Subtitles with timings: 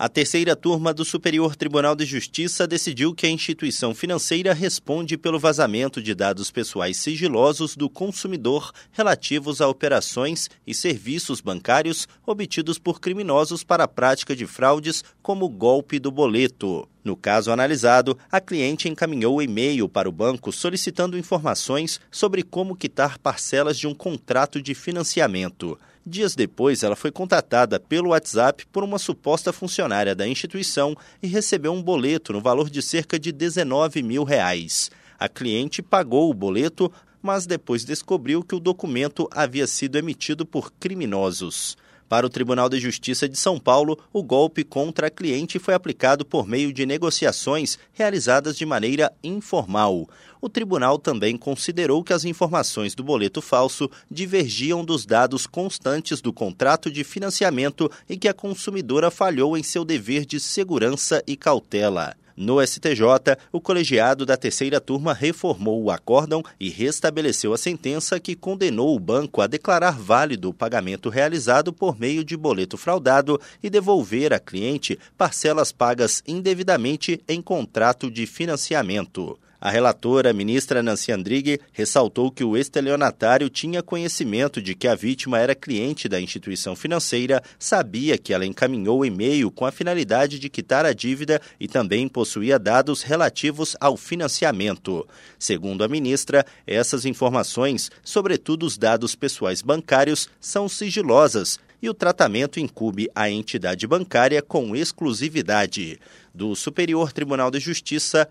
[0.00, 5.38] A terceira turma do Superior Tribunal de Justiça decidiu que a instituição financeira responde pelo
[5.38, 12.98] vazamento de dados pessoais sigilosos do consumidor relativos a operações e serviços bancários obtidos por
[12.98, 16.88] criminosos para a prática de fraudes, como o golpe do boleto.
[17.04, 23.18] No caso analisado, a cliente encaminhou e-mail para o banco solicitando informações sobre como quitar
[23.18, 25.78] parcelas de um contrato de financiamento.
[26.04, 31.72] Dias depois, ela foi contatada pelo WhatsApp por uma suposta funcionária da instituição e recebeu
[31.72, 34.90] um boleto no valor de cerca de 19 mil reais.
[35.18, 36.90] A cliente pagou o boleto,
[37.22, 41.76] mas depois descobriu que o documento havia sido emitido por criminosos.
[42.10, 46.26] Para o Tribunal de Justiça de São Paulo, o golpe contra a cliente foi aplicado
[46.26, 50.08] por meio de negociações realizadas de maneira informal.
[50.40, 56.32] O tribunal também considerou que as informações do boleto falso divergiam dos dados constantes do
[56.32, 62.16] contrato de financiamento e que a consumidora falhou em seu dever de segurança e cautela.
[62.42, 68.34] No STJ, o colegiado da terceira turma reformou o acórdão e restabeleceu a sentença que
[68.34, 73.68] condenou o banco a declarar válido o pagamento realizado por meio de boleto fraudado e
[73.68, 79.38] devolver à cliente parcelas pagas indevidamente em contrato de financiamento.
[79.60, 85.38] A relatora, ministra Nancy Andrighi, ressaltou que o estelionatário tinha conhecimento de que a vítima
[85.38, 90.86] era cliente da instituição financeira, sabia que ela encaminhou e-mail com a finalidade de quitar
[90.86, 95.06] a dívida e também possuía dados relativos ao financiamento.
[95.38, 102.60] Segundo a ministra, essas informações, sobretudo os dados pessoais bancários, são sigilosas e o tratamento
[102.60, 105.98] incube a entidade bancária com exclusividade.
[106.34, 108.28] Do Superior Tribunal de Justiça,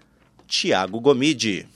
[0.49, 1.67] Tiago Gomide.